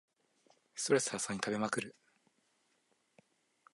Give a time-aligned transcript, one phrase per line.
[0.73, 1.95] ストレス発散に食べまくる